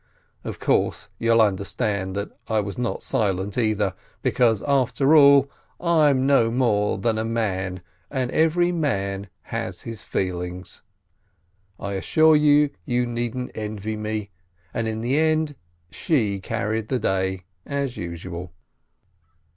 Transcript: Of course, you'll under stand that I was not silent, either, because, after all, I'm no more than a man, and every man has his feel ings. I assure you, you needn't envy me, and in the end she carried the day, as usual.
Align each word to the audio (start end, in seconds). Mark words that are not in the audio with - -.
Of 0.43 0.59
course, 0.59 1.09
you'll 1.19 1.41
under 1.41 1.63
stand 1.63 2.15
that 2.15 2.31
I 2.47 2.59
was 2.59 2.75
not 2.79 3.03
silent, 3.03 3.55
either, 3.55 3.93
because, 4.23 4.63
after 4.63 5.15
all, 5.15 5.47
I'm 5.79 6.25
no 6.25 6.49
more 6.49 6.97
than 6.97 7.19
a 7.19 7.23
man, 7.23 7.83
and 8.09 8.31
every 8.31 8.71
man 8.71 9.29
has 9.53 9.81
his 9.83 10.01
feel 10.01 10.41
ings. 10.41 10.81
I 11.79 11.93
assure 11.93 12.35
you, 12.35 12.71
you 12.83 13.05
needn't 13.05 13.51
envy 13.53 13.95
me, 13.95 14.31
and 14.73 14.87
in 14.87 15.01
the 15.01 15.19
end 15.19 15.53
she 15.91 16.39
carried 16.39 16.87
the 16.87 16.97
day, 16.97 17.41
as 17.67 17.95
usual. 17.95 18.51